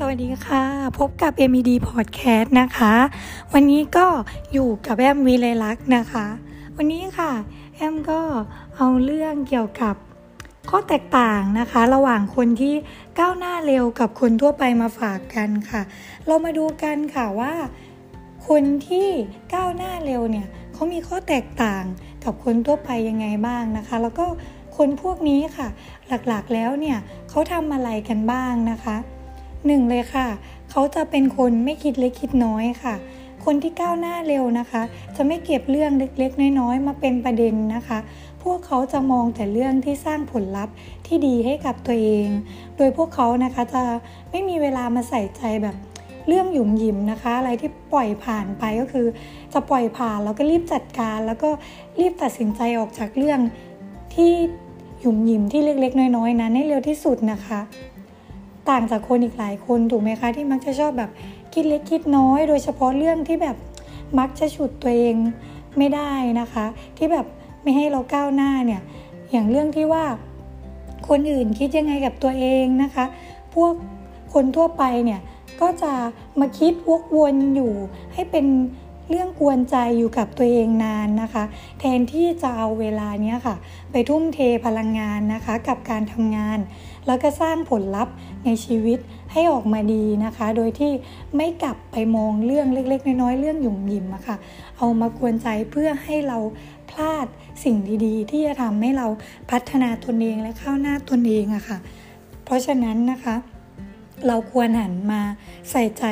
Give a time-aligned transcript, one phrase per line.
[0.00, 0.64] สวัสดีค่ะ
[0.98, 2.94] พบกับ MED Podcast นะคะ
[3.52, 4.06] วันนี้ก็
[4.52, 6.26] อยู่กับแอมวีเลลักษ์นะคะ
[6.76, 7.32] วันนี้ค่ะ
[7.76, 8.20] แอมก็
[8.76, 9.94] เอาเรื่องเกี่ยวกับ
[10.70, 12.74] ข้อแตกต่างนะคะ ระหว่างคนที่
[13.18, 15.82] ก้าวหน้าเร็วกับคนทั่วไปมาฝากกันค่ะ
[16.26, 17.52] เรามาดูกันค่ะว่า
[18.48, 19.08] คนที่
[19.54, 21.82] ก้าวหน้าเร็วเนี่ยเขามีข้อแตกต่าง
[22.24, 24.26] กับคนทั่วไปยังไงบ้างนะคะ แล้วก็
[24.76, 25.68] คนพวกนี้ค่ะ
[26.08, 26.98] หลักๆแล้วเนี่ย
[27.30, 28.96] เขาทำอะไรกันบ้างนะคะ
[29.66, 30.26] หนึ่งเลยค่ะ
[30.70, 32.94] เขาจะเป็นคนไม่คิดเล็กคิดน้อยค่ะ
[33.44, 34.82] คนที่ก้าวหน้าเร็วนะคะ
[35.16, 37.98] จะไม่เก็บเรื่องเล็กๆ น้อยๆ มาเป็นประเด็นนะคะ
[38.42, 40.74] พวกเขาจะมองแต่เรื่องที่สร้างผลลัพธ์
[41.06, 42.28] ที่ดีให้กับตัวเอง
[42.76, 43.82] โดยพวกเขานะคะจะ
[44.30, 45.76] ไม่มีเวลามาใส่ใจแบบ
[46.28, 49.06] เรื่องหยุ่มหยิมนะคะ อะไรที่ปล่อยผ่านไปก็คือ
[49.52, 51.50] จะปล่อยผ่านแล้วก็รีบจัดการ แล้วก็
[52.00, 53.40] รีบตัดสินใจออกจากเรื่อง
[54.14, 54.32] ที่
[55.00, 57.60] หยุ่มหยิมที่เล็กๆ น้อยๆนั้นให้เร็วที่สุดนะคะ
[58.70, 61.10] ต่างจากคนอีกหลายคนถูกไหมคะที่มักจะชอบแบบ
[61.52, 63.56] คิดเล็กคิดน้อย โดยเฉพาะเรื่องที่แบบ
[64.18, 65.14] มักจะฉุดตัวเอง
[65.78, 67.26] ไม่ได้นะคะ ที่แบบ
[67.62, 68.82] ไม่ให้เราก้าวหน้าเนี่ย
[69.30, 70.04] อย่างเรื่องที่ว่า
[71.08, 73.04] คนอื่นคิดยังไงกับตัวเองนะคะ
[73.54, 73.72] พวก
[74.34, 75.20] คนทั่วไปเนี่ย
[75.60, 75.92] ก็จะ
[76.40, 77.72] มาคิดวกวนอยู่
[78.14, 78.46] ให้เป็น
[79.10, 81.44] เรื่องกวนใจอยู่กับตัวเองนานนะคะ
[81.80, 83.56] แทนที่จะเอาเวลาเนี้ยค่ะ
[83.92, 86.58] ไปทุ่มเทพลังงานนะคะ กับการทำงาน
[87.06, 88.98] แล้วก็สร้างผลลัพธ์ในชีวิต
[89.32, 90.92] ให้ออกมาดีนะคะ โดยที่
[91.36, 94.36] ไม่กลับไปมองเรื่องเล็ก ๆ น้อยๆเรื่องหยุ่มหยิมอะค่ะ
[94.76, 96.38] เอามากวนใจเพื่อให้เรา
[96.90, 97.26] พลาด
[97.64, 99.06] สิ่งดีๆ ที่จะทำให้เรา
[99.50, 101.78] พัฒนาตนเองและเข้าหน้าตนเองอะค่ะ
[102.44, 103.34] เพราะฉะนั้นนะคะ
[104.26, 105.22] เราควรหันมา
[105.70, 106.04] ใส่ใจ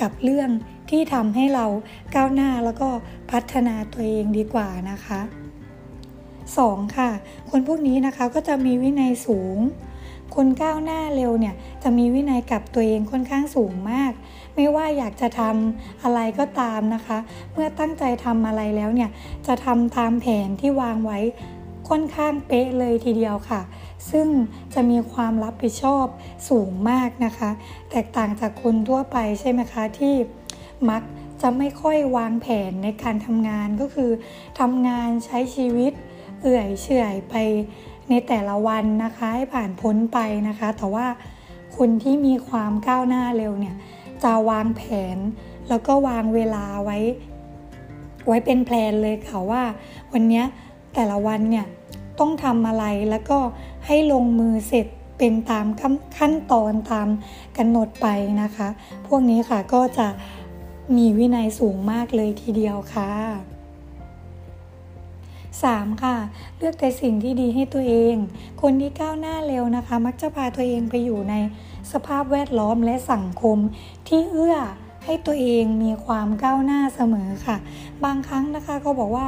[0.00, 0.48] กับเรื่อง
[0.90, 1.66] ที่ทำให้เรา
[2.14, 2.88] ก้าวหน้าแล้วก็
[3.30, 5.20] พัฒนาตัวเองดีกว่านะคะ
[6.08, 6.96] 2.
[6.96, 7.10] ค่ะ
[7.50, 9.58] คนพวกนี้นะคะก็จะมีวินัยสูง
[10.34, 14.12] คนก้าวหน้าเร็วเนี่ยจะมีวินัยกับตัวเองค่อนข้างสูงมาก
[14.54, 17.18] ไม่ว่าอยากจะทำอะไรก็ตามนะคะ
[17.52, 19.10] เมื่อตั้งใจทำอะไรแล้วเนี่ย
[19.46, 21.18] จะทำตามแผนที่วางไว้
[21.88, 23.60] ค่อนข้างเป๊ะเลยทีเดียวค่ะ
[24.10, 24.28] ซึ่ง
[24.74, 26.06] จะมีความรับผิดชอบ
[26.48, 27.50] สูงมากนะคะ
[27.90, 30.14] แตกต่างจากคนทั่วไปใช่ไหมคะที่
[30.90, 31.02] มัก
[31.42, 34.10] จะไม่ค่อยวางแผนในการทำงานก็คือ
[34.60, 35.92] ทำงานใช้ชีวิต
[36.40, 37.34] เอื่อยเฉื่อยไป
[38.10, 41.06] ในแต่ละวันนะคะให้ผ่านพ้นไปนะคะ แต่ว่า
[41.76, 43.76] คนที่มีความก้าวหน้าเร็วเนี่ย
[44.22, 44.82] จะวางแผ
[45.14, 45.18] น
[45.68, 46.98] แล้วก็วางเวลาไว้
[48.26, 49.62] ไว้เป็นแพลนเลยค่ะว่า
[50.12, 50.42] วันนี้
[50.94, 51.66] แต่ละวันเนี่ย
[52.18, 53.38] ต้องทำอะไรแล้วก็
[53.86, 54.86] ให้ลงมือเสร็จ
[55.18, 55.66] เป็นตาม
[56.18, 57.08] ขั้นตอนตาม
[57.58, 58.06] กำหนดไป
[58.42, 58.68] นะคะ
[59.06, 60.08] พวกนี้ค่ะก็จะ
[60.96, 63.10] มีวินัยสูงมากเลยทีเดียวค่ะ
[65.58, 66.02] 3.
[66.02, 66.16] ค่ะ
[66.58, 68.14] เลือกแต่สิ่งที่ดีให้ตัวเอง
[68.62, 71.34] คนที่ก้าวหน้าเร็วนะคะ มักจะพาตัวเองไปอยู่ใน
[71.92, 73.58] สภาพแวดล้อมและสังคม
[74.08, 74.56] ที่เอื้อ
[75.04, 77.56] ให้ตัวเองมีความก้าวหน้าเสมอค่ะ
[78.04, 79.26] บางครั้งนะคะก็บอกว่า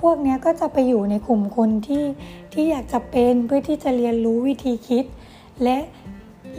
[0.00, 2.04] พวกนี้ก็จะไปอยู่ในกลุ่มคนที่
[2.52, 5.04] ที่อยากจะเป็นเพื่อที่จะเรียนรู้วิธีคิด
[5.64, 5.78] และ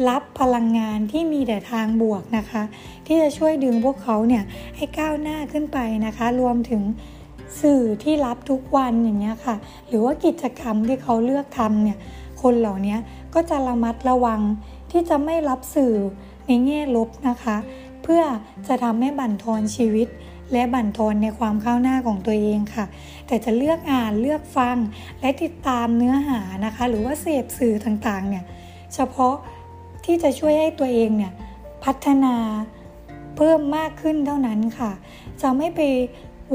[0.09, 2.63] รับพลังงานที่มีแต่ทางบวกนะคะ
[3.05, 4.43] ที่จะช่วยดึงพวกเขาเนี่ย
[4.75, 6.81] ให้ก้าวหน้าขึ้นไปนะคะ รวมถึง
[7.61, 9.55] สื่อที่รับทุกวันอย่างเงี้ยค่ะ
[9.87, 11.97] หรือว่ากิจกรรมที่เขาเลือกทำเนี่ย
[12.41, 12.97] คนเหล่านี้
[13.33, 14.41] ก็จะระมัดระวัง
[14.91, 15.93] ที่จะไม่รับสื่อ
[16.47, 17.57] ในแง่ลบนะคะ
[18.03, 18.21] เพื่อ
[18.67, 20.07] จะทำให้บั่นทอนชีวิต
[20.51, 22.85] และบั่นทอนในความก้าวหน้าของตัวเองค่ะ
[23.27, 24.77] แต่จะเลือกอ่านเลือกฟัง
[25.21, 28.43] และติดตามเนื้อหานะคะ หรือว่าเสพสื่อต่างๆเนี่ย
[28.93, 29.35] เฉพาะ
[30.05, 31.33] ที่จะช่วยให้ตัวเองเนี่ย
[31.83, 32.35] พัฒนา
[33.35, 34.91] เพิ่มมากขึ้นเท่านั้นค่ะ
[35.41, 35.81] จะไม่ไป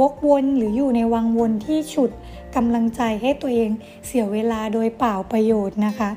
[0.00, 2.10] วกวนหรืออยู่ในวังวนที่ฉุด
[2.56, 3.70] กำลังใจให้ตัวเอง
[4.06, 6.10] เสียเวลาโดยเปล่าประโยชน์นะคะ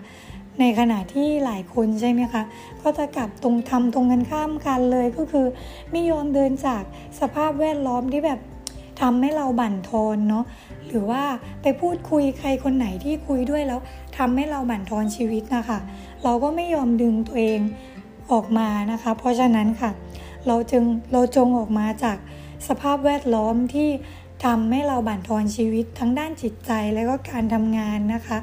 [0.59, 2.43] ในขณะที่หลายคนใช่ไหมคะ
[2.81, 5.45] ก็จะกลับตรงทำตรงกันข้ามกันเลยก็คือ
[5.91, 6.83] ไม่ยอมเดินจาก
[7.19, 8.39] สภาพแวดล้อมที่แบบ
[9.01, 10.45] ทำให้เราบั่นทอนเนาะ
[10.87, 11.23] หรือว่า
[11.61, 13.79] ไปพูดคุยใครคนไหนที่คุยด้วยแล้ว
[14.17, 15.79] ทำให้เราบั่นทอนชีวิตนะคะ
[16.23, 17.59] เราก็ไม่ยอมดึงตัวเอง
[18.31, 19.91] ออกมานะคะ เพราะฉะนั้นค่ะ
[20.47, 20.83] เราจึง
[21.13, 22.17] เราจงออกมาจาก
[22.67, 23.89] สภาพแวดล้อมที่
[24.45, 28.37] ทำให้เราบั่นทอนชีวิตทั้งด้านจิตใจและก็การทำงานนะคะ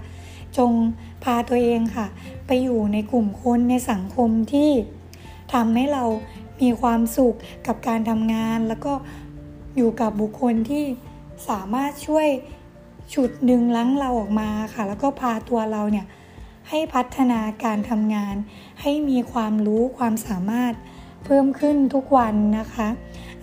[0.58, 0.72] จง
[1.24, 2.06] พาตัวเองค่ะ
[2.46, 4.70] ไปอยู่ในกลุ่มคนในสังคมที่
[5.54, 6.04] ทำให้เรา
[6.62, 7.36] มีความสุข
[7.66, 8.92] กับการทำงาน แล้วก็
[9.76, 10.84] อยู่กับบุคคลที่
[11.48, 12.28] สามารถช่วย
[13.12, 16.06] ฉุดดึงลังเราออกมาค่ะ แล้วก็พาตัวเราเนี่ย
[16.68, 18.34] ให้พัฒนาการทำงาน
[18.82, 20.74] ให้มีความรู้ความสามารถ
[21.24, 22.88] เพิ่มขึ้นทุกวันนะคะ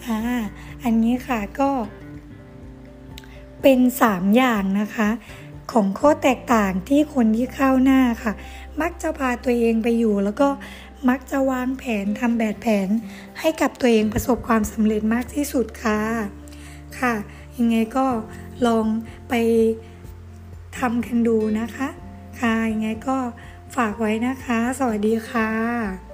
[0.06, 0.20] อ่า
[0.84, 1.72] อันนี้ค่ะก็
[3.62, 3.80] เป็น
[4.10, 5.10] 3 อย่างนะคะ
[5.72, 8.34] ของข้อแตกต่างที่คนที่เข้าหน้าค่ะ
[8.82, 10.50] มักจะพาตัวเองไปอยู่ แล้วก็
[11.10, 12.88] มักจะวางแผนทำแบบแผน
[13.40, 16.00] ให้กับตัวเองประสบความสำเร็จมากที่สุดค่ะ
[17.00, 17.14] ค่ะ
[17.58, 18.06] ยังไงก็
[18.66, 18.86] ลอง
[19.30, 19.34] ไป
[20.78, 21.90] ทำกันดูนะคะ
[22.40, 23.18] ค่ะยังไงก็
[23.76, 26.13] ฝากไว้นะคะ สวัสดีค่ะ